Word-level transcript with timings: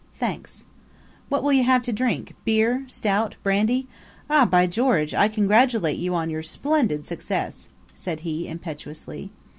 "Thanks." 0.15 0.65
"What 1.29 1.43
will 1.43 1.53
you 1.53 1.63
have 1.63 1.83
to 1.83 1.93
drink 1.93 2.33
beer, 2.43 2.85
stout, 2.87 3.35
brandy? 3.43 3.87
Eh, 4.31 4.45
by 4.45 4.65
George! 4.65 5.13
I 5.13 5.27
congratulate 5.27 5.99
you 5.99 6.15
on 6.15 6.31
your 6.31 6.41
splendid 6.41 7.05
success," 7.05 7.69
said 7.93 8.21
he, 8.21 8.47
impetuously. 8.47 9.29